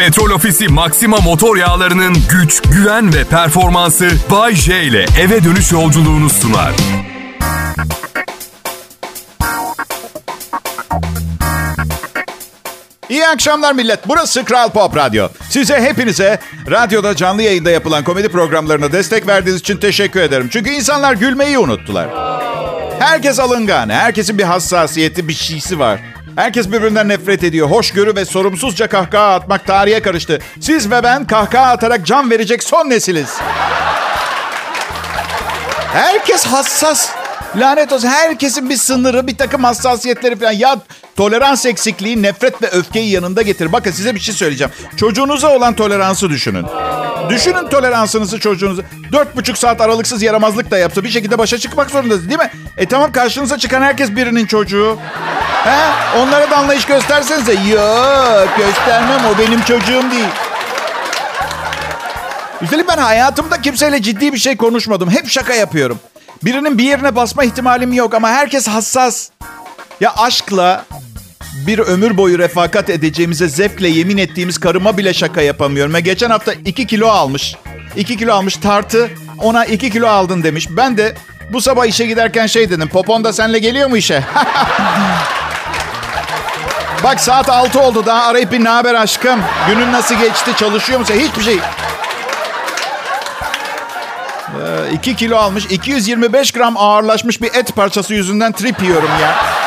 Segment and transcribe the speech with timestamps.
[0.00, 6.30] Petrol Ofisi Maxima motor yağlarının güç, güven ve performansı Bay J ile eve dönüş yolculuğunu
[6.30, 6.72] sunar.
[13.08, 14.08] İyi akşamlar millet.
[14.08, 15.28] Burası Kral Pop Radyo.
[15.50, 16.38] Size hepinize
[16.70, 20.48] radyoda canlı yayında yapılan komedi programlarına destek verdiğiniz için teşekkür ederim.
[20.52, 22.08] Çünkü insanlar gülmeyi unuttular.
[22.98, 23.88] Herkes alıngan.
[23.88, 26.00] Herkesin bir hassasiyeti, bir şeysi var.
[26.40, 27.70] Herkes birbirinden nefret ediyor.
[27.70, 30.38] Hoşgörü ve sorumsuzca kahkaha atmak tarihe karıştı.
[30.60, 33.38] Siz ve ben kahkaha atarak can verecek son nesiliz.
[35.92, 37.10] Herkes hassas.
[37.56, 38.08] Lanet olsun.
[38.08, 40.52] Herkesin bir sınırı, bir takım hassasiyetleri falan.
[40.52, 40.76] Ya
[41.16, 43.72] tolerans eksikliği, nefret ve öfkeyi yanında getir.
[43.72, 44.72] Bakın size bir şey söyleyeceğim.
[44.96, 46.66] Çocuğunuza olan toleransı düşünün.
[47.28, 48.82] Düşünün toleransınızı çocuğunuza.
[49.12, 52.50] Dört buçuk saat aralıksız yaramazlık da yapsa bir şekilde başa çıkmak zorundasınız değil mi?
[52.76, 54.98] E tamam karşınıza çıkan herkes birinin çocuğu.
[55.64, 56.18] He?
[56.18, 57.52] Onlara da anlayış göstersenize.
[57.52, 60.28] Yok göstermem o benim çocuğum değil.
[62.62, 65.10] Üstelik ben hayatımda kimseyle ciddi bir şey konuşmadım.
[65.10, 65.98] Hep şaka yapıyorum.
[66.44, 69.28] Birinin bir yerine basma ihtimalim yok ama herkes hassas.
[70.00, 70.84] Ya aşkla
[71.66, 75.94] bir ömür boyu refakat edeceğimize zevkle yemin ettiğimiz karıma bile şaka yapamıyorum.
[75.94, 77.56] Ve geçen hafta 2 kilo almış.
[77.96, 80.68] 2 kilo almış tartı ona 2 kilo aldın demiş.
[80.70, 81.14] Ben de
[81.52, 82.88] bu sabah işe giderken şey dedim.
[82.88, 84.24] Popon da seninle geliyor mu işe?
[87.04, 89.40] Bak saat 6 oldu daha arayıp bir haber aşkım?
[89.68, 90.50] Günün nasıl geçti?
[90.56, 91.14] Çalışıyor musun?
[91.14, 91.58] Hiçbir şey.
[94.92, 99.59] 2 kilo almış, 225 gram ağırlaşmış bir et parçası yüzünden trip yiyorum ya.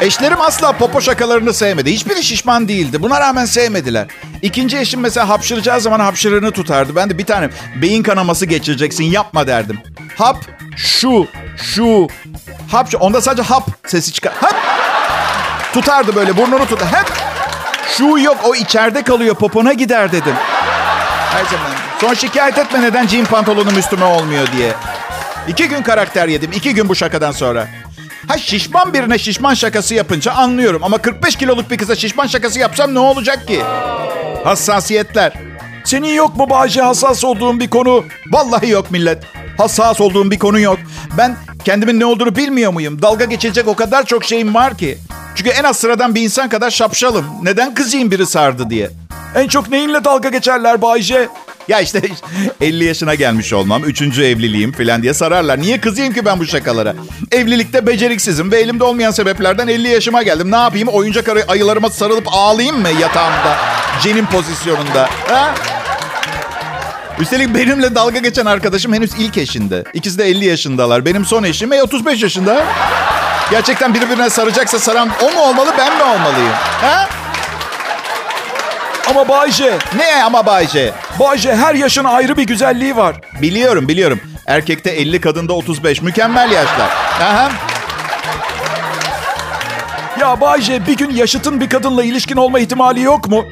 [0.00, 1.92] Eşlerim asla popo şakalarını sevmedi.
[1.92, 3.02] Hiçbiri şişman değildi.
[3.02, 4.06] Buna rağmen sevmediler.
[4.42, 6.96] İkinci eşim mesela hapşıracağı zaman hapşırığını tutardı.
[6.96, 7.48] Ben de bir tane
[7.82, 9.78] beyin kanaması geçireceksin yapma derdim.
[10.18, 10.36] Hap,
[10.76, 12.08] şu, şu,
[12.70, 12.98] hap, şu.
[12.98, 14.32] Onda sadece hap sesi çıkar.
[14.40, 14.54] Hap.
[15.72, 16.88] Tutardı böyle burnunu tutar.
[16.88, 17.12] Hep.
[17.96, 20.34] Şu yok o içeride kalıyor popona gider dedim.
[21.32, 21.70] Her zaman.
[22.00, 24.72] Son şikayet etme neden jean pantolonum üstüme olmuyor diye.
[25.48, 26.52] İki gün karakter yedim.
[26.52, 27.66] iki gün bu şakadan sonra.
[28.26, 30.84] Ha şişman birine şişman şakası yapınca anlıyorum.
[30.84, 33.62] Ama 45 kiloluk bir kıza şişman şakası yapsam ne olacak ki?
[34.44, 35.32] Hassasiyetler.
[35.84, 38.04] Senin yok mu Bahçe hassas olduğun bir konu?
[38.32, 39.24] Vallahi yok millet.
[39.58, 40.78] Hassas olduğum bir konu yok.
[41.18, 43.02] Ben kendimin ne olduğunu bilmiyor muyum?
[43.02, 44.98] Dalga geçilecek o kadar çok şeyim var ki.
[45.34, 47.26] Çünkü en az sıradan bir insan kadar şapşalım.
[47.42, 48.90] Neden kızayım biri sardı diye.
[49.34, 51.28] En çok neyinle dalga geçerler Bayce?
[51.68, 52.02] Ya işte
[52.60, 55.60] 50 yaşına gelmiş olmam, üçüncü evliliğim falan diye sararlar.
[55.60, 56.94] Niye kızayım ki ben bu şakalara?
[57.32, 60.50] Evlilikte beceriksizim ve elimde olmayan sebeplerden 50 yaşıma geldim.
[60.50, 60.88] Ne yapayım?
[60.88, 63.56] Oyuncak ayılarıma sarılıp ağlayayım mı yatağımda?
[64.02, 65.08] Cenin pozisyonunda.
[65.28, 65.54] Ha?
[67.20, 69.84] Üstelik benimle dalga geçen arkadaşım henüz ilk eşinde.
[69.94, 71.04] İkisi de 50 yaşındalar.
[71.04, 72.64] Benim son eşim e 35 yaşında.
[73.50, 76.52] Gerçekten birbirine saracaksa saran o mu olmalı ben mi olmalıyım?
[76.80, 77.08] Ha?
[79.10, 80.92] Ama Bayce, Ne ama Bayce?
[81.20, 83.16] Bayce her yaşın ayrı bir güzelliği var.
[83.42, 84.20] Biliyorum biliyorum.
[84.46, 86.02] Erkekte 50 kadında 35.
[86.02, 86.88] Mükemmel yaşlar.
[87.22, 87.50] Aha.
[90.20, 93.44] Ya Bayce bir gün yaşıtın bir kadınla ilişkin olma ihtimali yok mu?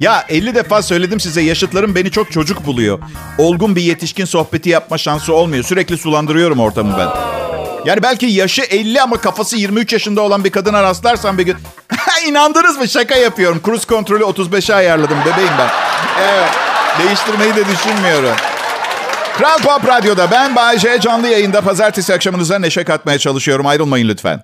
[0.00, 2.98] Ya 50 defa söyledim size yaşıtlarım beni çok çocuk buluyor.
[3.38, 5.64] Olgun bir yetişkin sohbeti yapma şansı olmuyor.
[5.64, 7.08] Sürekli sulandırıyorum ortamı ben.
[7.84, 11.56] Yani belki yaşı 50 ama kafası 23 yaşında olan bir kadına rastlarsam bir gün...
[12.28, 12.88] İnandınız mı?
[12.88, 13.60] Şaka yapıyorum.
[13.64, 15.68] Cruise kontrolü 35'e ayarladım bebeğim ben.
[16.22, 16.50] Evet.
[16.98, 18.36] Değiştirmeyi de düşünmüyorum.
[19.38, 23.66] Kral Pop Radyo'da ben Bay J canlı yayında pazartesi akşamınıza neşe katmaya çalışıyorum.
[23.66, 24.42] Ayrılmayın lütfen.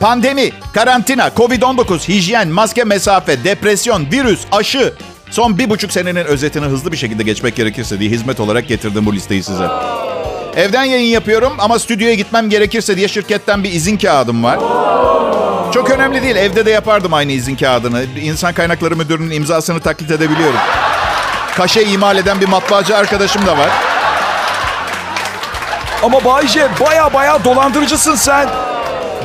[0.00, 4.94] Pandemi, karantina, Covid-19, hijyen, maske mesafe, depresyon, virüs, aşı.
[5.30, 9.12] Son bir buçuk senenin özetini hızlı bir şekilde geçmek gerekirse diye hizmet olarak getirdim bu
[9.12, 9.66] listeyi size.
[10.56, 14.58] Evden yayın yapıyorum ama stüdyoya gitmem gerekirse diye şirketten bir izin kağıdım var.
[15.74, 16.36] Çok önemli değil.
[16.36, 18.04] Evde de yapardım aynı izin kağıdını.
[18.22, 20.58] İnsan kaynakları müdürünün imzasını taklit edebiliyorum.
[21.56, 23.68] Kaşe imal eden bir matbaacı arkadaşım da var.
[26.02, 28.48] Ama Bayce baya baya dolandırıcısın sen.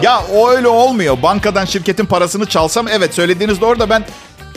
[0.01, 1.21] Ya o öyle olmuyor.
[1.23, 4.05] Bankadan şirketin parasını çalsam evet söylediğiniz doğru da ben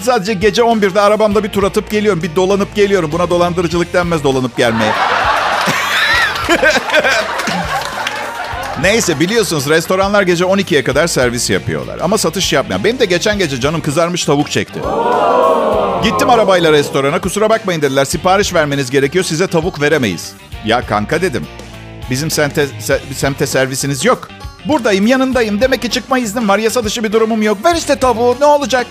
[0.03, 2.23] sadece gece 11'de arabamda bir tur atıp geliyorum.
[2.23, 3.13] Bir dolanıp geliyorum.
[3.13, 4.93] Buna dolandırıcılık denmez dolanıp gelmeye.
[8.83, 11.99] Neyse biliyorsunuz restoranlar gece 12'ye kadar servis yapıyorlar.
[12.03, 12.85] Ama satış yapmıyor.
[12.85, 14.81] Benim de geçen gece canım kızarmış tavuk çekti.
[16.05, 17.21] Gittim arabayla restorana.
[17.21, 18.05] Kusura bakmayın dediler.
[18.05, 19.25] Sipariş vermeniz gerekiyor.
[19.25, 20.33] Size tavuk veremeyiz.
[20.65, 21.47] Ya kanka dedim.
[22.11, 24.29] Bizim semte, se, semte servisiniz yok.
[24.65, 25.61] Buradayım yanındayım.
[25.61, 26.59] Demek ki çıkma iznim var.
[26.59, 27.65] Yasa dışı bir durumum yok.
[27.65, 28.87] Ver işte tavuğu ne olacak?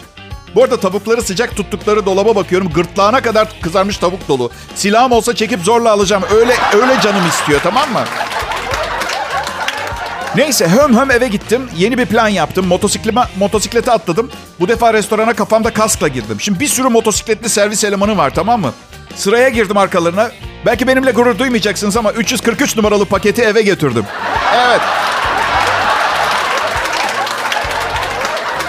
[0.56, 2.70] Bu arada tavukları sıcak tuttukları dolaba bakıyorum.
[2.70, 4.52] Gırtlağına kadar kızarmış tavuk dolu.
[4.76, 6.24] Silahım olsa çekip zorla alacağım.
[6.32, 8.04] Öyle öyle canım istiyor tamam mı?
[10.36, 11.70] Neyse höm höm eve gittim.
[11.78, 12.68] Yeni bir plan yaptım.
[12.68, 14.32] Motosiklime, motosiklete atladım.
[14.60, 16.42] Bu defa restorana kafamda kaskla girdim.
[16.42, 18.74] Şimdi bir sürü motosikletli servis elemanı var tamam mı?
[19.16, 20.32] Sıraya girdim arkalarına.
[20.66, 24.06] Belki benimle gurur duymayacaksınız ama 343 numaralı paketi eve götürdüm.
[24.56, 24.82] Evet.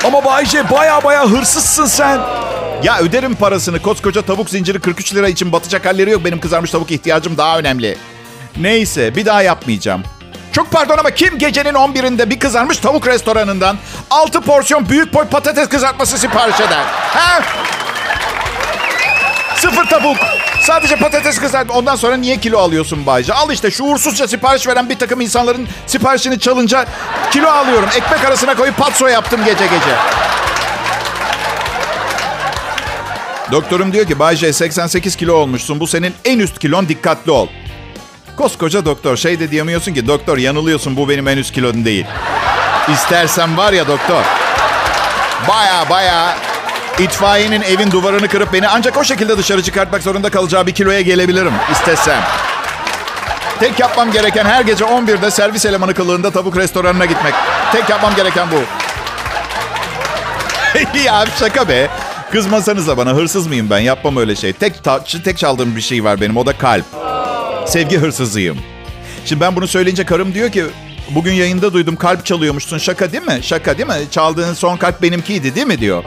[0.05, 2.21] Ama Bayce baya baya hırsızsın sen.
[2.83, 3.83] Ya öderim parasını.
[3.83, 6.25] Koskoca tavuk zinciri 43 lira için batacak halleri yok.
[6.25, 7.97] Benim kızarmış tavuk ihtiyacım daha önemli.
[8.57, 10.03] Neyse bir daha yapmayacağım.
[10.53, 13.77] Çok pardon ama kim gecenin 11'inde bir kızarmış tavuk restoranından
[14.11, 16.85] 6 porsiyon büyük boy patates kızartması sipariş eder?
[17.15, 17.43] Ha?
[19.57, 20.17] Sıfır tavuk.
[20.63, 21.75] Sadece patates kızartma.
[21.75, 23.35] Ondan sonra niye kilo alıyorsun Bayce?
[23.35, 26.87] Al işte şuursuzca sipariş veren bir takım insanların siparişini çalınca
[27.31, 27.89] kilo alıyorum.
[27.97, 29.97] Ekmek arasına koyup patso yaptım gece gece.
[33.53, 35.81] Doktorum diyor ki Bayce 88 kilo olmuşsun.
[35.81, 37.47] Bu senin en üst kilon dikkatli ol.
[38.37, 42.07] Koskoca doktor şey de diyemiyorsun ki doktor yanılıyorsun bu benim en üst kilom değil.
[42.93, 44.23] İstersen var ya doktor.
[45.49, 46.37] Baya baya
[46.99, 51.53] itfaiyenin evin duvarını kırıp beni ancak o şekilde dışarı çıkartmak zorunda kalacağı bir kiloya gelebilirim
[51.73, 52.21] istesem.
[53.61, 57.35] Tek yapmam gereken her gece 11'de servis elemanı kılığında tavuk restoranına gitmek.
[57.73, 58.63] Tek yapmam gereken bu.
[61.05, 61.89] ya şaka be.
[62.33, 63.79] Kızmasanıza bana hırsız mıyım ben?
[63.79, 64.53] Yapmam öyle şey.
[64.53, 66.85] Tek ta- tek çaldığım bir şey var benim o da kalp.
[67.71, 68.59] Sevgi hırsızıyım.
[69.25, 70.65] Şimdi ben bunu söyleyince karım diyor ki
[71.11, 72.79] bugün yayında duydum kalp çalıyormuşsun.
[72.79, 73.39] Şaka değil mi?
[73.43, 73.95] Şaka değil mi?
[74.11, 76.05] Çaldığın son kalp benimkiydi değil mi diyor.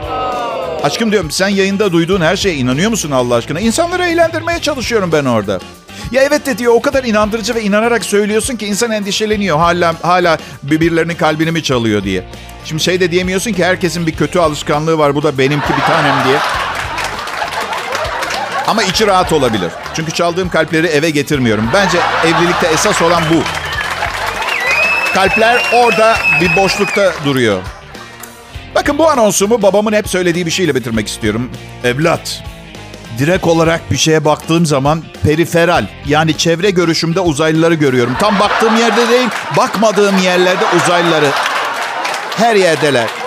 [0.82, 3.60] Aşkım diyorum sen yayında duyduğun her şeye inanıyor musun Allah aşkına?
[3.60, 5.60] İnsanları eğlendirmeye çalışıyorum ben orada.
[6.12, 9.58] Ya evet de diyor o kadar inandırıcı ve inanarak söylüyorsun ki insan endişeleniyor.
[9.58, 12.24] Hala hala birbirlerinin kalbini mi çalıyor diye.
[12.64, 15.14] Şimdi şey de diyemiyorsun ki herkesin bir kötü alışkanlığı var.
[15.14, 16.38] Bu da benimki bir tanem diye.
[18.66, 19.72] Ama içi rahat olabilir.
[19.94, 21.70] Çünkü çaldığım kalpleri eve getirmiyorum.
[21.74, 23.42] Bence evlilikte esas olan bu.
[25.14, 27.62] Kalpler orada bir boşlukta duruyor.
[28.74, 31.50] Bakın bu anonsumu babamın hep söylediği bir şeyle bitirmek istiyorum.
[31.84, 32.42] Evlat,
[33.18, 38.16] direkt olarak bir şeye baktığım zaman periferal yani çevre görüşümde uzaylıları görüyorum.
[38.20, 41.30] Tam baktığım yerde değil, bakmadığım yerlerde uzaylıları.
[42.36, 43.23] Her yerdeler.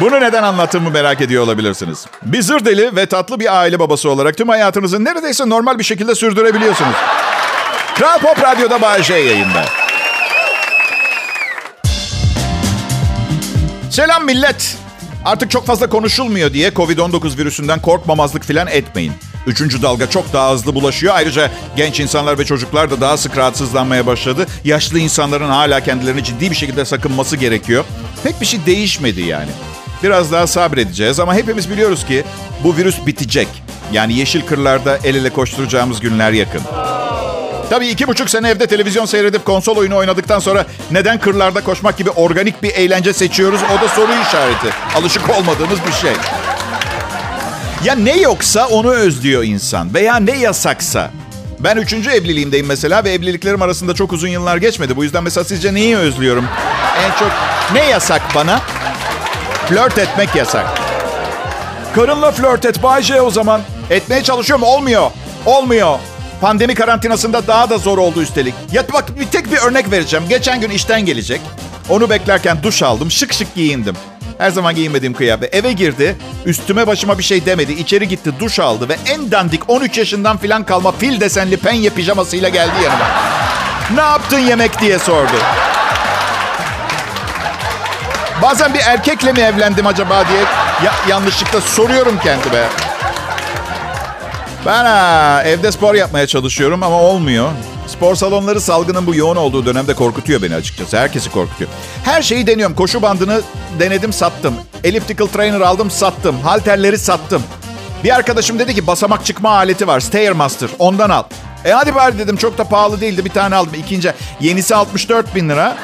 [0.00, 2.06] Bunu neden anlattığımı merak ediyor olabilirsiniz.
[2.22, 6.14] Bir zır deli ve tatlı bir aile babası olarak tüm hayatınızı neredeyse normal bir şekilde
[6.14, 6.94] sürdürebiliyorsunuz.
[7.94, 9.64] Kral Pop Radyo'da Bay J yayında.
[13.90, 14.76] Selam millet.
[15.24, 19.12] Artık çok fazla konuşulmuyor diye Covid-19 virüsünden korkmamazlık filan etmeyin.
[19.46, 21.14] Üçüncü dalga çok daha hızlı bulaşıyor.
[21.16, 24.46] Ayrıca genç insanlar ve çocuklar da daha sık rahatsızlanmaya başladı.
[24.64, 27.84] Yaşlı insanların hala kendilerini ciddi bir şekilde sakınması gerekiyor.
[28.22, 29.50] Pek bir şey değişmedi yani.
[30.02, 32.24] Biraz daha sabredeceğiz ama hepimiz biliyoruz ki
[32.64, 33.48] bu virüs bitecek.
[33.92, 36.60] Yani yeşil kırlarda el ele koşturacağımız günler yakın.
[37.70, 42.10] Tabii iki buçuk sene evde televizyon seyredip konsol oyunu oynadıktan sonra neden kırlarda koşmak gibi
[42.10, 43.60] organik bir eğlence seçiyoruz?
[43.78, 44.68] O da soru işareti.
[44.96, 46.12] Alışık olmadığımız bir şey.
[47.84, 51.10] Ya ne yoksa onu özlüyor insan veya ne yasaksa.
[51.60, 54.96] Ben üçüncü evliliğimdeyim mesela ve evliliklerim arasında çok uzun yıllar geçmedi.
[54.96, 56.44] Bu yüzden mesela sizce neyi özlüyorum?
[57.04, 57.30] En çok
[57.72, 58.60] ne yasak bana?
[59.68, 60.66] Flört etmek yasak.
[61.94, 63.60] Karınla flört et Bayce o zaman.
[63.90, 65.10] Etmeye çalışıyorum olmuyor.
[65.46, 65.98] Olmuyor.
[66.40, 68.54] Pandemi karantinasında daha da zor oldu üstelik.
[68.72, 70.26] Ya bak bir tek bir örnek vereceğim.
[70.28, 71.40] Geçen gün işten gelecek.
[71.88, 73.10] Onu beklerken duş aldım.
[73.10, 73.96] Şık şık giyindim.
[74.38, 75.54] Her zaman giyinmediğim kıyafet.
[75.54, 76.16] Eve girdi.
[76.46, 77.72] Üstüme başıma bir şey demedi.
[77.72, 82.48] İçeri gitti duş aldı ve en dandik 13 yaşından filan kalma fil desenli penye pijamasıyla
[82.48, 83.06] geldi yanıma.
[83.94, 85.36] Ne yaptın yemek diye sordu.
[88.48, 90.40] Bazen bir erkekle mi evlendim acaba diye
[90.84, 92.64] ya- yanlışlıkla soruyorum kendime.
[94.66, 97.48] Ben ha, evde spor yapmaya çalışıyorum ama olmuyor.
[97.86, 100.98] Spor salonları salgının bu yoğun olduğu dönemde korkutuyor beni açıkçası.
[100.98, 101.70] Herkesi korkutuyor.
[102.04, 102.76] Her şeyi deniyorum.
[102.76, 103.40] Koşu bandını
[103.78, 104.54] denedim sattım.
[104.84, 106.40] Elliptical trainer aldım sattım.
[106.40, 107.42] Halterleri sattım.
[108.04, 110.00] Bir arkadaşım dedi ki basamak çıkma aleti var.
[110.00, 110.68] Stairmaster.
[110.78, 111.22] Ondan al.
[111.64, 113.24] E hadi bari dedim çok da pahalı değildi.
[113.24, 113.74] Bir tane aldım.
[113.78, 114.12] İkinci.
[114.40, 115.76] Yenisi 64 bin lira.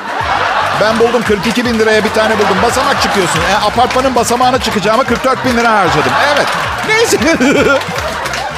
[0.80, 2.56] Ben buldum 42 bin liraya bir tane buldum.
[2.62, 3.40] Basamak çıkıyorsun.
[3.40, 6.12] E, apartmanın basamağına çıkacağıma 44 bin lira harcadım.
[6.34, 6.46] Evet.
[6.88, 7.18] Neyse.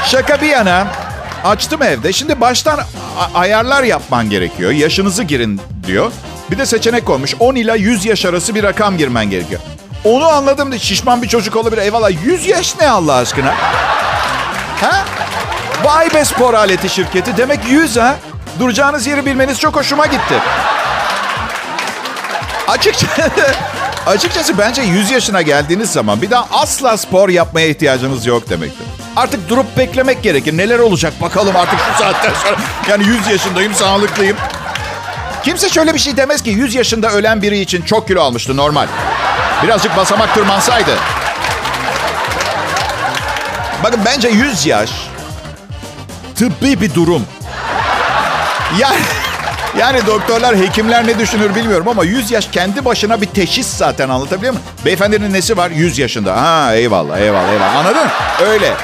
[0.06, 0.86] Şaka bir yana
[1.44, 2.12] açtım evde.
[2.12, 2.80] Şimdi baştan
[3.34, 4.70] ayarlar yapman gerekiyor.
[4.70, 6.12] Yaşınızı girin diyor.
[6.50, 7.34] Bir de seçenek olmuş.
[7.40, 9.60] 10 ila 100 yaş arası bir rakam girmen gerekiyor.
[10.04, 11.82] Onu anladım şişman bir çocuk olabilir.
[11.82, 13.54] Eyvallah 100 yaş ne Allah aşkına?
[14.80, 15.04] Ha?
[15.84, 17.36] Vay be spor aleti şirketi.
[17.36, 18.16] Demek 100 ha?
[18.60, 20.34] Duracağınız yeri bilmeniz çok hoşuma gitti.
[22.68, 23.06] Açıkça,
[24.06, 28.86] açıkçası bence 100 yaşına geldiğiniz zaman bir daha asla spor yapmaya ihtiyacınız yok demektir.
[29.16, 30.56] Artık durup beklemek gerekir.
[30.56, 32.56] Neler olacak bakalım artık şu saatten sonra.
[32.88, 34.36] Yani 100 yaşındayım, sağlıklıyım.
[35.44, 38.86] Kimse şöyle bir şey demez ki 100 yaşında ölen biri için çok kilo almıştı normal.
[39.62, 40.90] Birazcık basamak tırmansaydı.
[43.82, 44.90] Bakın bence 100 yaş
[46.34, 47.26] tıbbi bir durum.
[48.78, 48.96] Yani,
[49.80, 54.52] yani doktorlar, hekimler ne düşünür bilmiyorum ama 100 yaş kendi başına bir teşhis zaten anlatabiliyor
[54.52, 54.66] muyum?
[54.84, 55.70] Beyefendinin nesi var?
[55.70, 56.42] 100 yaşında.
[56.42, 57.76] Ha eyvallah, eyvallah, eyvallah.
[57.76, 58.08] Anladın?
[58.50, 58.74] Öyle.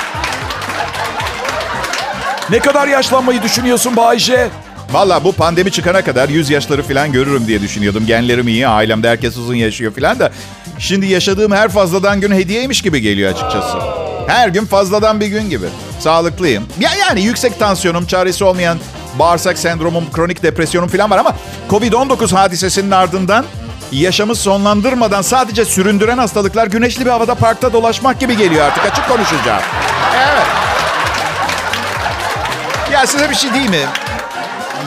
[2.51, 4.49] Ne kadar yaşlanmayı düşünüyorsun Bayce?
[4.93, 8.07] Valla bu pandemi çıkana kadar 100 yaşları falan görürüm diye düşünüyordum.
[8.07, 10.33] Genlerim iyi, ailemde herkes uzun yaşıyor falan da.
[10.79, 13.79] Şimdi yaşadığım her fazladan gün hediyeymiş gibi geliyor açıkçası.
[14.27, 15.67] Her gün fazladan bir gün gibi.
[16.01, 16.65] Sağlıklıyım.
[16.81, 18.79] Ya yani yüksek tansiyonum, çaresi olmayan
[19.19, 21.35] bağırsak sendromum, kronik depresyonum falan var ama
[21.71, 23.45] Covid-19 hadisesinin ardından
[23.93, 28.85] yaşamı sonlandırmadan sadece süründüren hastalıklar güneşli bir havada parkta dolaşmak gibi geliyor artık.
[28.85, 29.63] Açık konuşacağım.
[30.17, 30.47] Evet.
[32.93, 33.87] Ya size bir şey değil mi?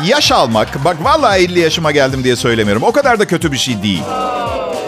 [0.06, 2.84] Yaş almak, bak vallahi 50 yaşıma geldim diye söylemiyorum.
[2.84, 4.04] O kadar da kötü bir şey değil.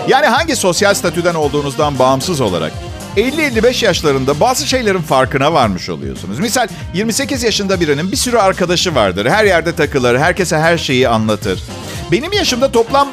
[0.07, 2.71] Yani hangi sosyal statüden olduğunuzdan bağımsız olarak
[3.17, 6.39] 50-55 yaşlarında bazı şeylerin farkına varmış oluyorsunuz.
[6.39, 9.25] Misal 28 yaşında birinin bir sürü arkadaşı vardır.
[9.25, 11.63] Her yerde takılır, herkese her şeyi anlatır.
[12.11, 13.07] Benim yaşımda toplam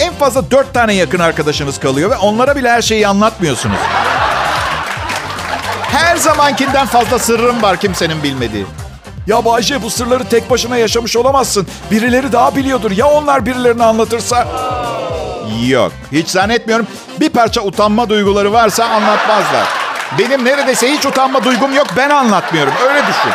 [0.00, 3.78] en fazla 4 tane yakın arkadaşınız kalıyor ve onlara bile her şeyi anlatmıyorsunuz.
[5.82, 8.66] Her zamankinden fazla sırrım var kimsenin bilmediği.
[9.26, 11.66] Ya Bayce bu sırları tek başına yaşamış olamazsın.
[11.90, 12.90] Birileri daha biliyordur.
[12.90, 14.48] Ya onlar birilerine anlatırsa?
[15.68, 15.92] Yok.
[16.12, 16.86] Hiç zannetmiyorum.
[17.20, 19.66] Bir parça utanma duyguları varsa anlatmazlar.
[20.18, 21.86] Benim neredeyse hiç utanma duygum yok.
[21.96, 22.72] Ben anlatmıyorum.
[22.88, 23.32] Öyle düşün.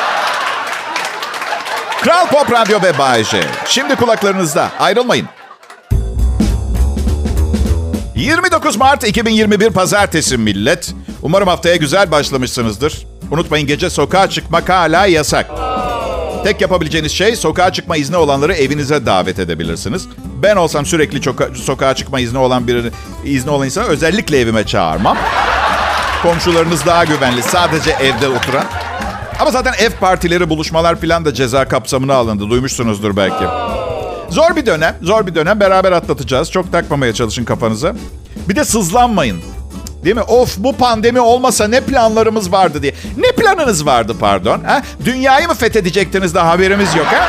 [2.01, 3.24] Kral Pop Radyo ve Bay.
[3.67, 4.70] Şimdi kulaklarınızda.
[4.79, 5.27] Ayrılmayın.
[8.15, 10.93] 29 Mart 2021 Pazartesi millet.
[11.22, 13.08] Umarım haftaya güzel başlamışsınızdır.
[13.32, 15.73] Unutmayın gece sokağa çıkmak hala yasak.
[16.43, 20.07] Tek yapabileceğiniz şey sokağa çıkma izni olanları evinize davet edebilirsiniz.
[20.43, 22.89] Ben olsam sürekli çoka- sokağa çıkma izni olan birini,
[23.25, 25.17] izni olan insanı özellikle evime çağırmam.
[26.23, 27.43] Komşularınız daha güvenli.
[27.43, 28.65] Sadece evde oturan.
[29.39, 32.50] Ama zaten ev partileri, buluşmalar falan da ceza kapsamına alındı.
[32.50, 33.43] Duymuşsunuzdur belki.
[34.29, 34.95] Zor bir dönem.
[35.01, 35.59] Zor bir dönem.
[35.59, 36.51] Beraber atlatacağız.
[36.51, 37.95] Çok takmamaya çalışın kafanıza.
[38.50, 39.41] Bir de sızlanmayın.
[40.03, 40.22] Değil mi?
[40.22, 42.93] Of bu pandemi olmasa ne planlarımız vardı diye.
[43.17, 44.63] Ne planınız vardı pardon?
[44.63, 44.81] Ha?
[45.05, 47.27] Dünyayı mı fethedecektiniz de haberimiz yok ha?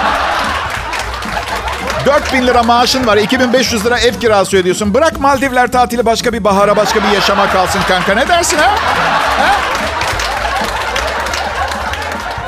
[2.07, 3.17] 4000 lira maaşın var.
[3.17, 4.95] 2500 lira ev kirası ödüyorsun.
[4.95, 8.15] Bırak Maldivler tatili başka bir bahara, başka bir yaşama kalsın kanka.
[8.15, 8.71] Ne dersin ha?
[9.39, 9.55] ha?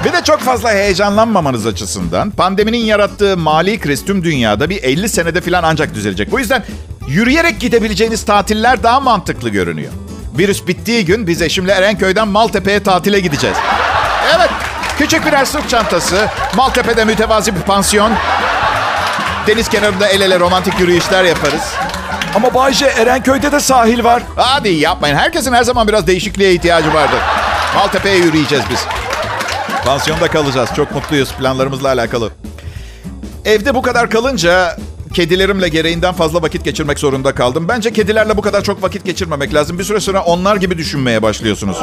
[0.04, 5.40] Bir de çok fazla heyecanlanmamanız açısından pandeminin yarattığı mali kriz tüm dünyada bir 50 senede
[5.40, 6.32] falan ancak düzelecek.
[6.32, 6.64] Bu yüzden
[7.08, 9.92] yürüyerek gidebileceğiniz tatiller daha mantıklı görünüyor.
[10.38, 13.56] Virüs bittiği gün biz eşimle Erenköy'den Maltepe'ye tatile gideceğiz.
[14.36, 14.50] Evet,
[14.98, 18.12] küçük birer sırt çantası, Maltepe'de mütevazi bir pansiyon,
[19.46, 21.72] deniz kenarında el ele romantik yürüyüşler yaparız.
[22.34, 24.22] Ama Bayce Erenköy'de de sahil var.
[24.36, 25.16] Hadi yapmayın.
[25.16, 27.18] Herkesin her zaman biraz değişikliğe ihtiyacı vardır.
[27.74, 28.84] Maltepe'ye yürüyeceğiz biz.
[29.84, 30.70] Pansiyonda kalacağız.
[30.76, 32.30] Çok mutluyuz planlarımızla alakalı.
[33.44, 34.76] Evde bu kadar kalınca
[35.16, 37.68] kedilerimle gereğinden fazla vakit geçirmek zorunda kaldım.
[37.68, 39.78] Bence kedilerle bu kadar çok vakit geçirmemek lazım.
[39.78, 41.76] Bir süre sonra onlar gibi düşünmeye başlıyorsunuz.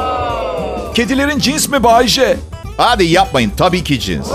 [0.96, 2.38] Kedilerin cins mi Bayce?
[2.78, 3.52] Hadi yapmayın.
[3.58, 4.28] Tabii ki cins.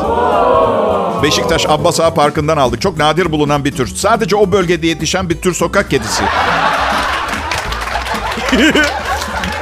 [1.22, 2.80] Beşiktaş Abbas Ağa Parkı'ndan aldık.
[2.80, 3.86] Çok nadir bulunan bir tür.
[3.86, 6.22] Sadece o bölgede yetişen bir tür sokak kedisi.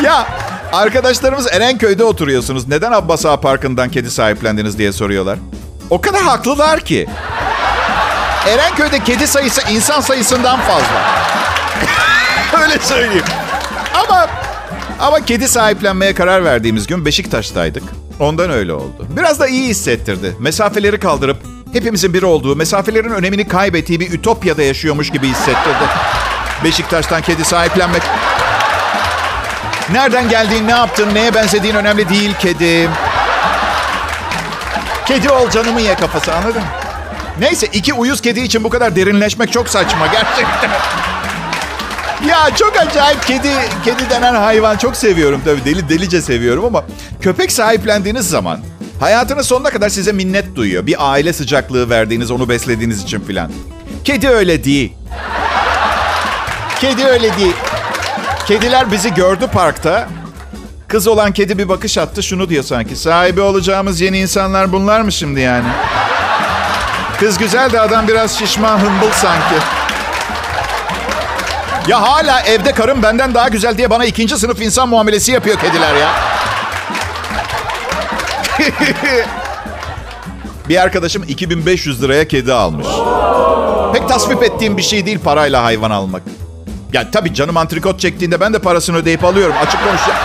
[0.04, 0.26] ya
[0.72, 2.68] arkadaşlarımız Erenköy'de oturuyorsunuz.
[2.68, 5.38] Neden Abbas Ağa Parkı'ndan kedi sahiplendiniz diye soruyorlar.
[5.90, 7.06] O kadar haklılar ki.
[8.48, 11.24] Erenköy'de kedi sayısı insan sayısından fazla.
[12.62, 13.24] Öyle söyleyeyim.
[13.94, 14.26] Ama
[15.00, 17.82] ama kedi sahiplenmeye karar verdiğimiz gün Beşiktaş'taydık.
[18.20, 19.06] Ondan öyle oldu.
[19.16, 20.36] Biraz da iyi hissettirdi.
[20.38, 21.36] Mesafeleri kaldırıp
[21.72, 25.84] hepimizin bir olduğu, mesafelerin önemini kaybettiği bir ütopyada yaşıyormuş gibi hissettirdi.
[26.64, 28.02] Beşiktaş'tan kedi sahiplenmek.
[29.92, 32.88] Nereden geldiğin, ne yaptın, neye benzediğin önemli değil kedi.
[35.06, 36.85] Kedi ol canımı ye kafası anladın mı?
[37.40, 40.70] Neyse iki uyuz kedi için bu kadar derinleşmek çok saçma gerçekten.
[42.28, 43.48] Ya çok acayip kedi
[43.84, 46.84] kedi denen hayvan çok seviyorum tabii deli delice seviyorum ama
[47.20, 48.60] köpek sahiplendiğiniz zaman
[49.00, 50.86] hayatının sonuna kadar size minnet duyuyor.
[50.86, 53.50] Bir aile sıcaklığı verdiğiniz, onu beslediğiniz için filan.
[54.04, 54.92] Kedi öyle değil.
[56.80, 57.54] Kedi öyle değil.
[58.46, 60.08] Kediler bizi gördü parkta.
[60.88, 62.96] Kız olan kedi bir bakış attı şunu diyor sanki.
[62.96, 65.68] Sahibi olacağımız yeni insanlar bunlar mı şimdi yani?
[67.20, 69.54] Kız güzel de adam biraz şişman hımbıl sanki.
[71.88, 75.94] Ya hala evde karım benden daha güzel diye bana ikinci sınıf insan muamelesi yapıyor kediler
[75.94, 76.08] ya.
[80.68, 82.86] bir arkadaşım 2500 liraya kedi almış.
[83.92, 86.22] Pek tasvip ettiğim bir şey değil parayla hayvan almak.
[86.92, 89.54] Ya tabii canım antrikot çektiğinde ben de parasını ödeyip alıyorum.
[89.66, 90.18] Açık konuşacağım.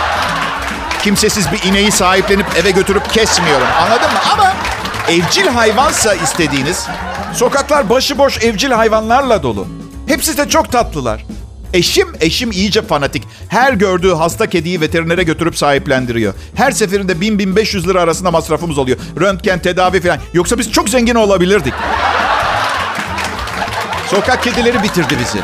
[1.02, 3.66] Kimsesiz bir ineği sahiplenip eve götürüp kesmiyorum.
[3.82, 4.18] Anladın mı?
[4.32, 4.52] Ama
[5.08, 6.86] evcil hayvansa istediğiniz...
[7.34, 9.66] Sokaklar başıboş evcil hayvanlarla dolu.
[10.06, 11.24] Hepsi de çok tatlılar.
[11.72, 13.22] Eşim, eşim iyice fanatik.
[13.48, 16.34] Her gördüğü hasta kediyi veterinere götürüp sahiplendiriyor.
[16.54, 18.98] Her seferinde 1000-1500 lira arasında masrafımız oluyor.
[19.20, 20.18] Röntgen, tedavi falan.
[20.32, 21.74] Yoksa biz çok zengin olabilirdik.
[24.10, 25.38] Sokak kedileri bitirdi bizi.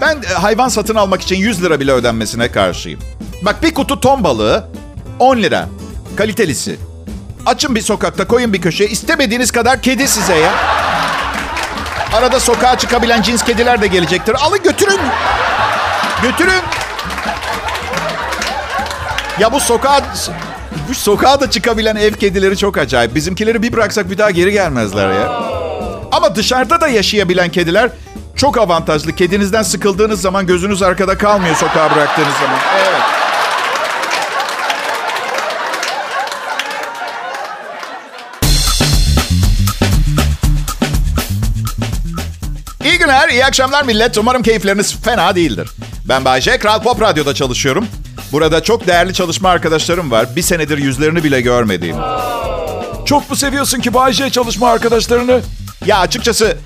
[0.00, 3.00] Ben e, hayvan satın almak için 100 lira bile ödenmesine karşıyım.
[3.42, 4.68] Bak bir kutu ton balığı
[5.18, 5.68] 10 lira.
[6.16, 6.89] Kalitelisi.
[7.46, 8.90] Açın bir sokakta koyun bir köşeye.
[8.90, 10.50] istemediğiniz kadar kedi size ya.
[12.12, 14.36] Arada sokağa çıkabilen cins kediler de gelecektir.
[14.40, 15.00] Alın götürün.
[16.22, 16.62] Götürün.
[19.38, 20.00] Ya bu sokağa
[20.88, 23.14] bu sokağa da çıkabilen ev kedileri çok acayip.
[23.14, 25.42] Bizimkileri bir bıraksak bir daha geri gelmezler ya.
[26.12, 27.90] Ama dışarıda da yaşayabilen kediler
[28.36, 29.12] çok avantajlı.
[29.12, 32.58] Kedinizden sıkıldığınız zaman gözünüz arkada kalmıyor sokağa bıraktığınız zaman.
[32.78, 33.19] Evet.
[43.40, 44.18] İyi akşamlar millet.
[44.18, 45.68] Umarım keyifleriniz fena değildir.
[46.04, 47.86] Ben Bayce, Kral Pop Radyo'da çalışıyorum.
[48.32, 50.36] Burada çok değerli çalışma arkadaşlarım var.
[50.36, 51.96] Bir senedir yüzlerini bile görmediğim.
[53.06, 55.40] Çok mu seviyorsun ki Bayce çalışma arkadaşlarını?
[55.86, 56.56] Ya açıkçası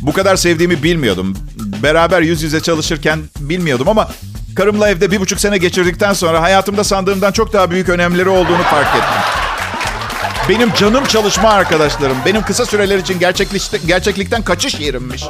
[0.00, 1.36] bu kadar sevdiğimi bilmiyordum.
[1.82, 4.08] Beraber yüz yüze çalışırken bilmiyordum ama
[4.56, 8.96] karımla evde bir buçuk sene geçirdikten sonra hayatımda sandığımdan çok daha büyük önemleri olduğunu fark
[8.96, 9.51] ettim.
[10.48, 12.16] Benim canım çalışma arkadaşlarım.
[12.26, 13.18] Benim kısa süreler için
[13.86, 15.24] gerçeklikten kaçış yerimmiş.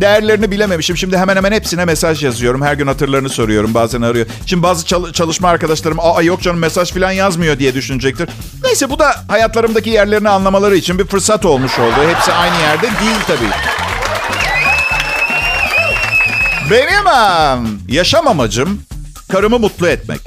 [0.00, 0.96] Değerlerini bilememişim.
[0.96, 2.62] Şimdi hemen hemen hepsine mesaj yazıyorum.
[2.62, 3.74] Her gün hatırlarını soruyorum.
[3.74, 4.26] Bazen arıyor.
[4.46, 8.28] Şimdi bazı çal- çalışma arkadaşlarım aa yok canım mesaj falan yazmıyor diye düşünecektir.
[8.64, 11.94] Neyse bu da hayatlarımdaki yerlerini anlamaları için bir fırsat olmuş oldu.
[12.14, 13.50] Hepsi aynı yerde değil tabii.
[16.70, 17.04] Benim
[17.88, 18.82] yaşam amacım
[19.32, 20.20] karımı mutlu etmek.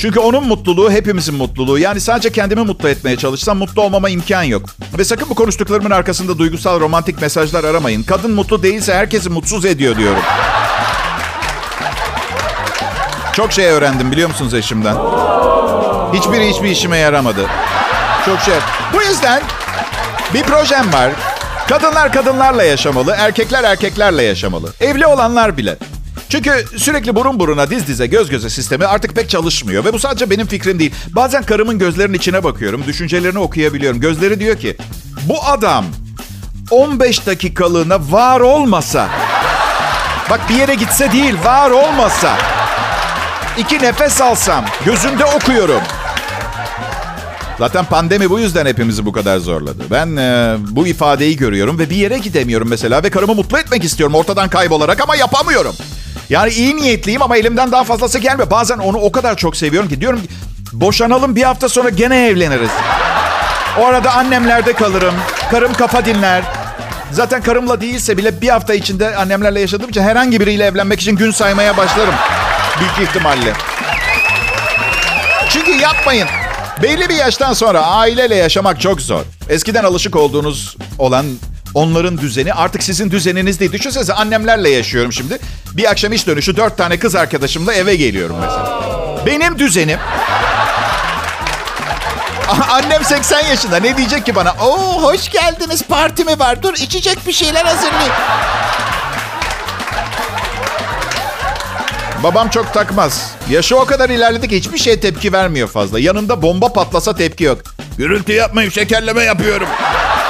[0.00, 1.78] Çünkü onun mutluluğu hepimizin mutluluğu.
[1.78, 4.62] Yani sadece kendimi mutlu etmeye çalışsam mutlu olmama imkan yok.
[4.98, 8.02] Ve sakın bu konuştuklarımın arkasında duygusal romantik mesajlar aramayın.
[8.02, 10.22] Kadın mutlu değilse herkesi mutsuz ediyor diyorum.
[13.32, 14.96] Çok şey öğrendim biliyor musunuz eşimden?
[16.12, 17.46] Hiçbiri hiçbir işime yaramadı.
[18.26, 18.54] Çok şey.
[18.94, 19.42] Bu yüzden
[20.34, 21.10] bir projem var.
[21.68, 24.72] Kadınlar kadınlarla yaşamalı, erkekler erkeklerle yaşamalı.
[24.80, 25.76] Evli olanlar bile.
[26.30, 29.84] Çünkü sürekli burun buruna, diz dize, göz göze sistemi artık pek çalışmıyor.
[29.84, 30.94] Ve bu sadece benim fikrim değil.
[31.08, 34.00] Bazen karımın gözlerinin içine bakıyorum, düşüncelerini okuyabiliyorum.
[34.00, 34.76] Gözleri diyor ki,
[35.28, 35.84] bu adam
[36.70, 39.08] 15 dakikalığına var olmasa,
[40.30, 42.38] bak bir yere gitse değil, var olmasa,
[43.58, 45.82] iki nefes alsam, gözünde okuyorum.
[47.58, 49.82] Zaten pandemi bu yüzden hepimizi bu kadar zorladı.
[49.90, 54.14] Ben e, bu ifadeyi görüyorum ve bir yere gidemiyorum mesela ve karımı mutlu etmek istiyorum
[54.14, 55.74] ortadan kaybolarak ama yapamıyorum.
[56.30, 58.50] Yani iyi niyetliyim ama elimden daha fazlası gelmiyor.
[58.50, 60.28] Bazen onu o kadar çok seviyorum ki diyorum ki
[60.72, 62.70] boşanalım bir hafta sonra gene evleniriz.
[63.80, 65.14] O arada annemlerde kalırım.
[65.50, 66.42] Karım kafa dinler.
[67.12, 71.30] Zaten karımla değilse bile bir hafta içinde annemlerle yaşadığım için herhangi biriyle evlenmek için gün
[71.30, 72.14] saymaya başlarım.
[72.80, 73.52] Büyük ihtimalle.
[75.48, 76.28] Çünkü yapmayın.
[76.82, 79.22] Belli bir yaştan sonra aileyle yaşamak çok zor.
[79.48, 81.26] Eskiden alışık olduğunuz olan
[81.74, 83.72] onların düzeni artık sizin düzeniniz değil.
[83.72, 85.38] Düşünsenize annemlerle yaşıyorum şimdi.
[85.74, 88.80] Bir akşam iş dönüşü dört tane kız arkadaşımla eve geliyorum mesela.
[89.26, 89.98] Benim düzenim...
[92.70, 93.76] Annem 80 yaşında.
[93.76, 94.50] Ne diyecek ki bana?
[94.52, 96.62] Oo hoş geldiniz parti mi var?
[96.62, 98.14] Dur içecek bir şeyler hazırlayayım.
[102.22, 103.30] Babam çok takmaz.
[103.50, 105.98] Yaşı o kadar ilerledi ki hiçbir şeye tepki vermiyor fazla.
[106.00, 107.58] Yanında bomba patlasa tepki yok.
[107.98, 109.68] Gürültü yapmayın şekerleme yapıyorum.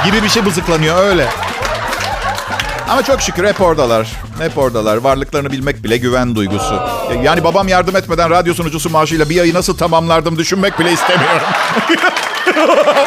[0.04, 1.26] Gibi bir şey bızıklanıyor öyle.
[2.90, 4.08] Ama çok şükür hep oradalar.
[4.38, 4.96] Hep oradalar.
[4.96, 6.82] Varlıklarını bilmek bile güven duygusu.
[7.22, 11.46] Yani babam yardım etmeden radyo sunucusu maaşıyla bir ayı nasıl tamamlardım düşünmek bile istemiyorum.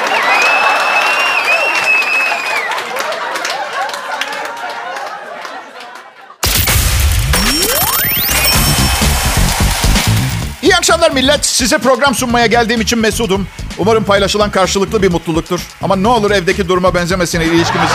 [10.62, 11.46] İyi akşamlar millet.
[11.46, 13.48] Size program sunmaya geldiğim için mesudum.
[13.78, 15.60] Umarım paylaşılan karşılıklı bir mutluluktur.
[15.82, 17.89] Ama ne olur evdeki duruma benzemesin ilişkimiz.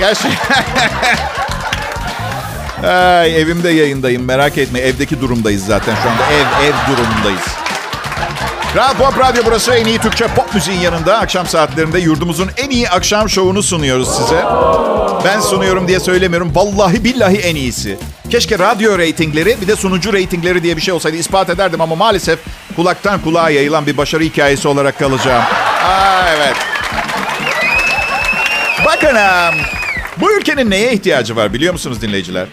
[0.00, 0.64] Gerçekten.
[2.90, 4.78] Ay, evimde yayındayım merak etme.
[4.78, 6.22] Evdeki durumdayız zaten şu anda.
[6.32, 7.42] Ev, ev durumundayız.
[8.72, 11.18] Kral Pop Radyo burası en iyi Türkçe pop müziğin yanında.
[11.18, 14.44] Akşam saatlerinde yurdumuzun en iyi akşam şovunu sunuyoruz size.
[15.24, 16.52] Ben sunuyorum diye söylemiyorum.
[16.54, 17.98] Vallahi billahi en iyisi.
[18.30, 22.38] Keşke radyo reytingleri bir de sunucu reytingleri diye bir şey olsaydı ispat ederdim ama maalesef
[22.76, 25.42] kulaktan kulağa yayılan bir başarı hikayesi olarak kalacağım.
[25.84, 26.56] Aa, evet.
[28.84, 29.16] Bakın
[30.20, 32.46] bu ülkenin neye ihtiyacı var biliyor musunuz dinleyiciler?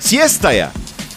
[0.00, 0.70] Siesta'ya.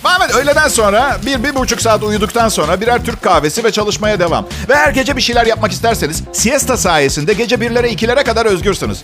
[0.04, 4.48] Ahmet öğleden sonra bir, bir buçuk saat uyuduktan sonra birer Türk kahvesi ve çalışmaya devam.
[4.70, 9.04] Ve her gece bir şeyler yapmak isterseniz siesta sayesinde gece birlere ikilere kadar özgürsünüz.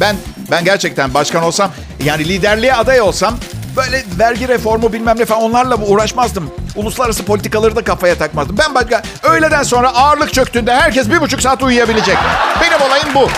[0.00, 0.16] Ben
[0.50, 1.70] ben gerçekten başkan olsam
[2.04, 3.38] yani liderliğe aday olsam
[3.76, 6.50] böyle vergi reformu bilmem ne falan onlarla uğraşmazdım.
[6.76, 8.58] Uluslararası politikaları da kafaya takmazdım.
[8.58, 12.16] Ben başka öğleden sonra ağırlık çöktüğünde herkes bir buçuk saat uyuyabilecek.
[12.60, 13.28] Benim olayım bu.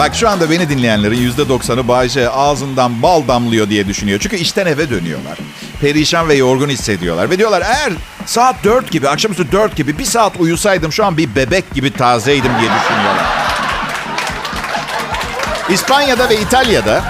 [0.00, 4.20] Bak şu anda beni dinleyenlerin yüzde doksanı Bayce ağzından bal damlıyor diye düşünüyor.
[4.22, 5.38] Çünkü işten eve dönüyorlar.
[5.80, 7.30] Perişan ve yorgun hissediyorlar.
[7.30, 7.92] Ve diyorlar eğer
[8.26, 12.52] saat dört gibi, akşamüstü dört gibi bir saat uyusaydım şu an bir bebek gibi tazeydim
[12.60, 13.24] diye düşünüyorlar.
[15.70, 17.02] İspanya'da ve İtalya'da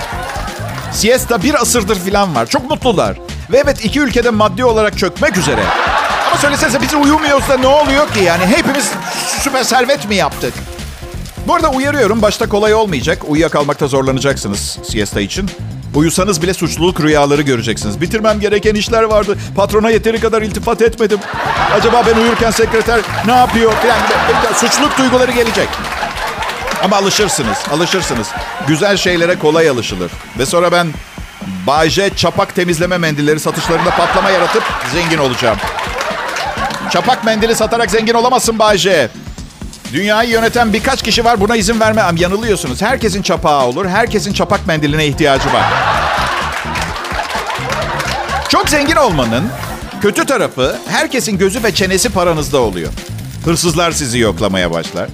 [0.93, 2.47] siesta bir asırdır falan var.
[2.47, 3.17] Çok mutlular.
[3.53, 5.63] Ve evet iki ülkede maddi olarak çökmek üzere.
[6.27, 8.21] Ama söylesenize biz uyumuyoruz da ne oluyor ki?
[8.21, 8.91] Yani hepimiz
[9.43, 10.55] süper servet mi yaptık?
[11.47, 13.23] Bu arada uyarıyorum başta kolay olmayacak.
[13.29, 15.51] Uyuyakalmakta zorlanacaksınız siesta için.
[15.95, 18.01] Uyusanız bile suçluluk rüyaları göreceksiniz.
[18.01, 19.39] Bitirmem gereken işler vardı.
[19.57, 21.19] Patrona yeteri kadar iltifat etmedim.
[21.75, 23.73] Acaba ben uyurken sekreter ne yapıyor?
[23.89, 25.69] Yani suçluluk duyguları gelecek.
[26.85, 28.29] Ama alışırsınız, alışırsınız.
[28.69, 30.11] Güzel şeylere kolay alışılır.
[30.39, 30.89] Ve sonra ben
[31.67, 34.63] Bayce çapak temizleme mendilleri satışlarında patlama yaratıp
[34.95, 35.59] zengin olacağım.
[36.91, 39.11] Çapak mendili satarak zengin olamazsın Bayce.
[39.93, 42.17] Dünyayı yöneten birkaç kişi var buna izin vermem.
[42.17, 42.83] Yanılıyorsunuz.
[42.83, 43.87] Herkesin çapağı olur.
[43.87, 45.65] Herkesin çapak mendiline ihtiyacı var.
[48.49, 49.45] Çok zengin olmanın
[50.03, 52.93] kötü tarafı herkesin gözü ve çenesi paranızda oluyor.
[53.45, 55.09] Hırsızlar sizi yoklamaya başlar.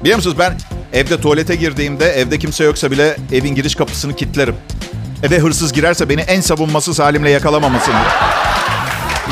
[0.00, 0.58] Biliyor musunuz ben
[0.92, 4.56] evde tuvalete girdiğimde evde kimse yoksa bile evin giriş kapısını kilitlerim.
[5.22, 8.00] Eve hırsız girerse beni en savunmasız halimle yakalamamasını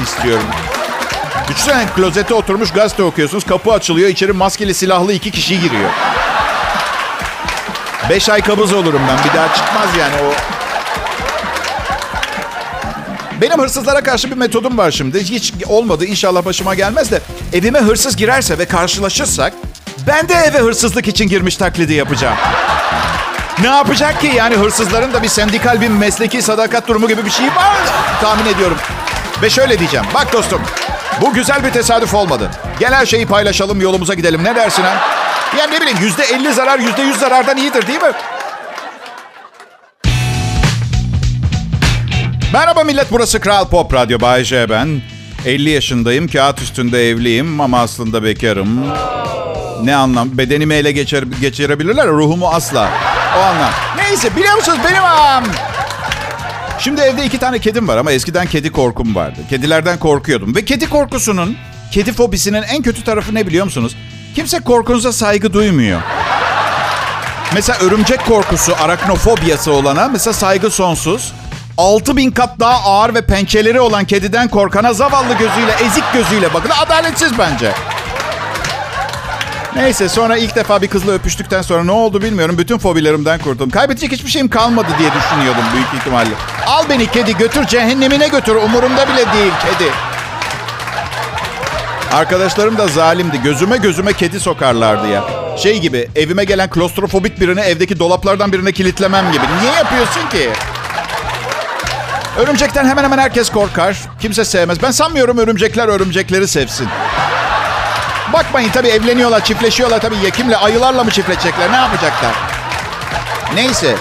[0.02, 0.44] istiyorum.
[1.48, 3.44] Düşünsene klozete oturmuş gazete okuyorsunuz.
[3.44, 4.08] Kapı açılıyor.
[4.08, 5.90] içeri maskeli silahlı iki kişi giriyor.
[8.10, 9.18] Beş ay kabız olurum ben.
[9.24, 10.32] Bir daha çıkmaz yani o.
[13.40, 15.20] Benim hırsızlara karşı bir metodum var şimdi.
[15.20, 16.04] Hiç olmadı.
[16.04, 17.20] İnşallah başıma gelmez de.
[17.52, 19.52] Evime hırsız girerse ve karşılaşırsak
[20.06, 22.36] ben de eve hırsızlık için girmiş taklidi yapacağım.
[23.60, 24.32] Ne yapacak ki?
[24.36, 27.76] Yani hırsızların da bir sendikal bir mesleki sadakat durumu gibi bir şey var
[28.20, 28.76] tahmin ediyorum.
[29.42, 30.06] Ve şöyle diyeceğim.
[30.14, 30.60] Bak dostum
[31.20, 32.50] bu güzel bir tesadüf olmadı.
[32.80, 34.44] Gel her şeyi paylaşalım yolumuza gidelim.
[34.44, 34.94] Ne dersin ha?
[35.58, 38.12] Yani ne bileyim yüzde elli zarar yüzde yüz zarardan iyidir değil mi?
[42.52, 45.00] Merhaba millet burası Kral Pop Radyo Bay J ben.
[45.46, 48.86] 50 yaşındayım kağıt üstünde evliyim ama aslında bekarım.
[49.82, 50.38] Ne anlam?
[50.38, 52.88] Bedenimi ele geçer, geçirebilirler ruhumu asla.
[53.38, 53.70] O anlam.
[53.96, 55.44] Neyse biliyor musunuz benim am.
[56.84, 59.40] Şimdi evde iki tane kedim var ama eskiden kedi korkum vardı.
[59.50, 60.54] Kedilerden korkuyordum.
[60.54, 61.56] Ve kedi korkusunun,
[61.92, 63.96] kedi fobisinin en kötü tarafı ne biliyor musunuz?
[64.34, 66.00] Kimse korkunuza saygı duymuyor.
[67.54, 71.32] Mesela örümcek korkusu, araknofobiyası olana mesela saygı sonsuz.
[71.78, 76.70] 6000 kat daha ağır ve pençeleri olan kediden korkana zavallı gözüyle, ezik gözüyle bakın.
[76.70, 77.72] Adaletsiz bence.
[79.76, 82.58] Neyse sonra ilk defa bir kızla öpüştükten sonra ne oldu bilmiyorum.
[82.58, 83.70] Bütün fobilerimden kurtuldum.
[83.70, 86.30] Kaybedecek hiçbir şeyim kalmadı diye düşünüyordum büyük ihtimalle.
[86.66, 88.54] Al beni kedi götür cehennemine götür.
[88.56, 89.90] Umurumda bile değil kedi.
[92.12, 93.42] Arkadaşlarım da zalimdi.
[93.42, 95.24] Gözüme gözüme kedi sokarlardı ya.
[95.58, 99.44] Şey gibi evime gelen klostrofobik birini evdeki dolaplardan birine kilitlemem gibi.
[99.60, 100.50] Niye yapıyorsun ki?
[102.38, 103.96] Örümcekten hemen hemen herkes korkar.
[104.20, 104.82] Kimse sevmez.
[104.82, 106.88] Ben sanmıyorum örümcekler örümcekleri sevsin.
[108.32, 110.16] Bakmayın tabii evleniyorlar, çiftleşiyorlar tabii.
[110.16, 111.72] Yekimle, ayılarla mı çiftleşecekler?
[111.72, 112.32] Ne yapacaklar?
[113.54, 113.94] Neyse.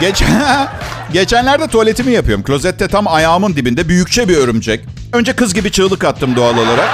[0.00, 0.22] Geç...
[1.12, 2.44] Geçenlerde tuvaletimi yapıyorum.
[2.44, 4.84] Klozette tam ayağımın dibinde büyükçe bir örümcek.
[5.12, 6.88] Önce kız gibi çığlık attım doğal olarak.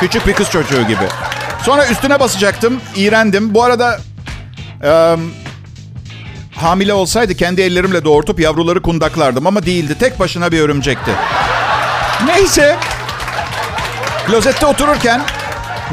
[0.00, 1.04] Küçük bir kız çocuğu gibi.
[1.62, 2.80] Sonra üstüne basacaktım.
[2.96, 3.54] iğrendim.
[3.54, 4.00] Bu arada...
[4.84, 5.16] E,
[6.56, 9.46] hamile olsaydı kendi ellerimle doğurtup yavruları kundaklardım.
[9.46, 9.96] Ama değildi.
[10.00, 11.10] Tek başına bir örümcekti.
[12.26, 12.76] Neyse.
[14.26, 15.20] Klozette otururken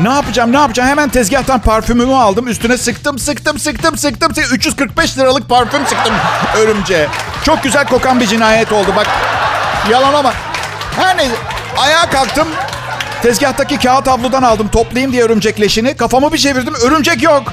[0.02, 0.90] ne yapacağım ne yapacağım?
[0.90, 2.48] Hemen tezgahtan parfümümü aldım.
[2.48, 4.32] Üstüne sıktım sıktım sıktım sıktım.
[4.52, 6.14] 345 liralık parfüm sıktım
[6.58, 7.08] örümceğe.
[7.44, 8.94] Çok güzel kokan bir cinayet oldu.
[8.96, 9.08] Bak
[9.92, 10.34] yalan ama
[11.00, 11.36] her neyse
[11.78, 12.48] ayağa kalktım.
[13.22, 14.68] Tezgahtaki kağıt havludan aldım.
[14.68, 15.98] Toplayayım diye örümcek leşini.
[15.98, 16.74] Kafamı bir çevirdim.
[16.84, 17.44] Örümcek yok.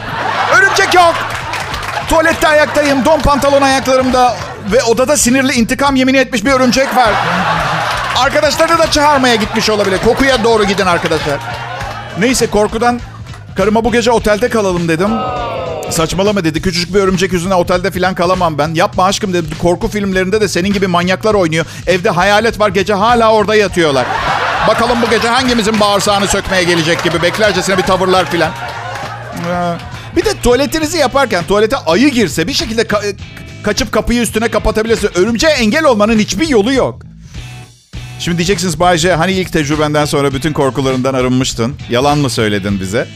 [0.59, 1.15] Örümcek yok.
[2.09, 3.05] Tuvalette ayaktayım.
[3.05, 4.37] Don pantolon ayaklarımda
[4.73, 7.11] ve odada sinirli intikam yemini etmiş bir örümcek var.
[8.19, 9.99] Arkadaşlarını da çağırmaya gitmiş olabilir.
[10.05, 11.66] Kokuya doğru gidin arkadaşlar.
[12.21, 13.01] Neyse korkudan
[13.57, 15.11] karıma bu gece otelde kalalım dedim.
[15.91, 16.63] Saçmalama dedi.
[16.63, 18.75] Küçücük bir örümcek yüzünden otelde falan kalamam ben.
[18.75, 19.59] Yapma aşkım dedi.
[19.63, 21.67] Korku filmlerinde de senin gibi manyaklar oynuyor.
[21.87, 24.07] Evde hayalet var gece hala orada yatıyorlar.
[24.69, 28.51] Bakalım bu gece hangimizin bağırsağını sökmeye gelecek gibi beklercesine bir tavırlar filan.
[30.17, 33.17] Bir de tuvaletinizi yaparken tuvalete ayı girse bir şekilde ka-
[33.63, 35.11] kaçıp kapıyı üstüne kapatabilirsin.
[35.15, 37.03] Örümceğe engel olmanın hiçbir yolu yok.
[38.19, 41.75] Şimdi diyeceksiniz Bayce hani ilk tecrübenden sonra bütün korkularından arınmıştın.
[41.91, 43.09] Yalan mı söyledin bize?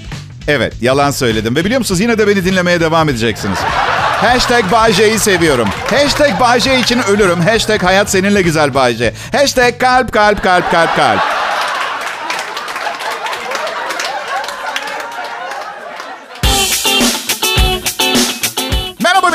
[0.48, 3.58] Evet yalan söyledim ve biliyor musunuz yine de beni dinlemeye devam edeceksiniz.
[4.20, 5.68] Hashtag Bayce'yi seviyorum.
[5.90, 7.40] Hashtag Bayce için ölürüm.
[7.40, 9.14] Hashtag hayat seninle güzel Bayce.
[9.32, 11.20] Hashtag kalp kalp kalp kalp kalp.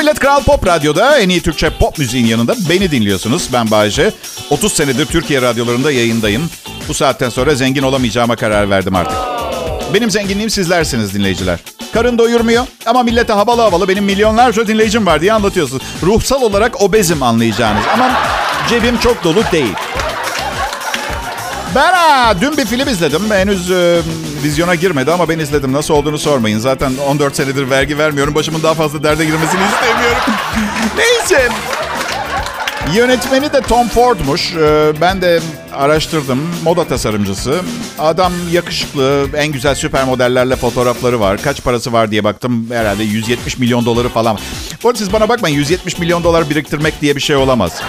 [0.06, 3.48] Millet Kral Pop Radyo'da en iyi Türkçe pop müziğin yanında beni dinliyorsunuz.
[3.52, 4.12] Ben Bayece.
[4.50, 6.50] 30 senedir Türkiye radyolarında yayındayım.
[6.88, 9.16] Bu saatten sonra zengin olamayacağıma karar verdim artık.
[9.94, 11.58] Benim zenginliğim sizlersiniz dinleyiciler.
[11.92, 15.82] Karın doyurmuyor ama millete havalı havalı benim milyonlarca dinleyicim var diye anlatıyorsunuz.
[16.02, 18.12] Ruhsal olarak obezim anlayacağınız ama
[18.68, 19.74] cebim çok dolu değil.
[21.76, 23.30] Ben ha, dün bir film izledim.
[23.30, 24.00] Henüz e,
[24.42, 25.72] vizyona girmedi ama ben izledim.
[25.72, 26.58] Nasıl olduğunu sormayın.
[26.58, 28.34] Zaten 14 senedir vergi vermiyorum.
[28.34, 30.22] Başımın daha fazla derde girmesini istemiyorum.
[30.96, 31.48] Neyse.
[32.94, 34.54] Yönetmeni de Tom Ford'muş.
[34.54, 35.40] Ee, ben de
[35.72, 36.40] araştırdım.
[36.64, 37.60] Moda tasarımcısı.
[37.98, 41.42] Adam yakışıklı, en güzel süper modellerle fotoğrafları var.
[41.42, 42.66] Kaç parası var diye baktım.
[42.70, 44.38] Herhalde 170 milyon doları falan.
[44.82, 47.82] Bu arada siz bana bakmayın 170 milyon dolar biriktirmek diye bir şey olamaz.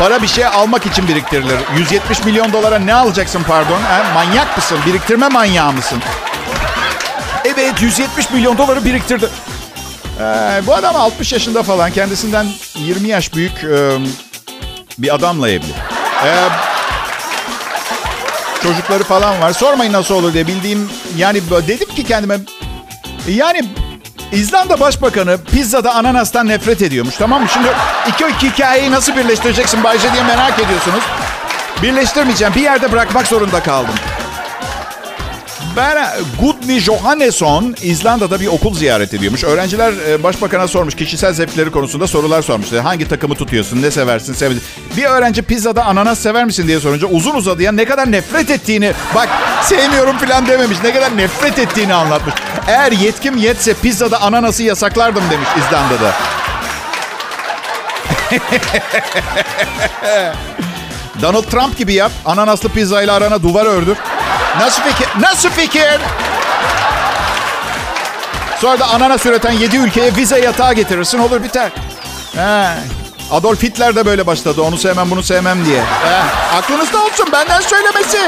[0.00, 1.58] Para bir şey almak için biriktirilir.
[1.78, 3.80] 170 milyon dolara ne alacaksın pardon?
[3.80, 4.02] Ha?
[4.14, 4.78] Manyak mısın?
[4.86, 5.98] Biriktirme manyağı mısın?
[7.44, 9.28] Evet 170 milyon doları biriktirdi.
[10.20, 13.98] Ee, bu adam 60 yaşında falan kendisinden 20 yaş büyük e,
[14.98, 15.72] bir adamla evli.
[16.24, 16.48] Ee,
[18.62, 19.52] çocukları falan var.
[19.52, 22.38] Sormayın nasıl olur diye bildiğim yani dedim ki kendime
[23.28, 23.64] yani
[24.32, 27.48] İzlanda Başbakanı pizzada ananastan nefret ediyormuş tamam mı?
[27.48, 27.68] Şimdi
[28.08, 31.04] iki, iki hikayeyi nasıl birleştireceksin Bayce diye merak ediyorsunuz.
[31.82, 32.54] Birleştirmeyeceğim.
[32.54, 33.94] Bir yerde bırakmak zorunda kaldım.
[35.76, 36.08] Ben
[36.40, 39.44] Gudni Johannesson İzlanda'da bir okul ziyaret ediyormuş.
[39.44, 42.72] Öğrenciler e, başbakana sormuş kişisel zevkleri konusunda sorular sormuş.
[42.72, 44.64] Hangi takımı tutuyorsun, ne seversin, sevmezsin.
[44.96, 49.28] Bir öğrenci pizzada ananas sever misin diye sorunca uzun uzadıya ne kadar nefret ettiğini, bak
[49.62, 50.78] sevmiyorum falan dememiş.
[50.84, 52.34] Ne kadar nefret ettiğini anlatmış.
[52.68, 56.14] Eğer yetkim yetse pizzada ananası yasaklardım demiş İzlanda'da.
[61.22, 62.12] Donald Trump gibi yap.
[62.24, 63.96] Ananaslı pizzayla arana duvar ördür.
[64.58, 65.08] Nasıl fikir?
[65.20, 66.00] Nasıl fikir?
[68.60, 71.70] Sonra da ananas üreten 7 ülkeye vize yatağı getirirsin olur biter.
[72.36, 72.68] He.
[73.30, 74.62] Adolf Hitler de böyle başladı.
[74.62, 75.80] Onu sevmem bunu sevmem diye.
[75.80, 76.22] He.
[76.58, 78.18] Aklınızda olsun benden söylemesi.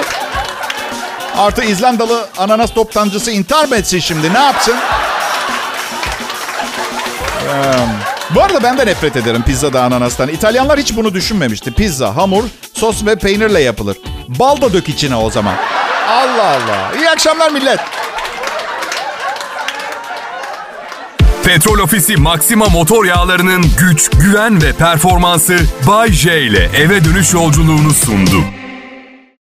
[1.39, 4.35] Artı İzlandalı ananas toptancısı intihar mı etsin şimdi?
[4.35, 4.75] Ne yapsın?
[7.49, 7.73] Ee,
[8.35, 10.29] bu arada ben de nefret ederim pizzada ananastan.
[10.29, 11.73] İtalyanlar hiç bunu düşünmemişti.
[11.75, 13.97] Pizza, hamur, sos ve peynirle yapılır.
[14.29, 15.55] Bal da dök içine o zaman.
[16.09, 16.93] Allah Allah.
[16.99, 17.81] İyi akşamlar millet.
[21.45, 27.95] Petrol Ofisi Maxima motor yağlarının güç, güven ve performansı Bay J ile eve dönüş yolculuğunu
[27.95, 28.45] sundu.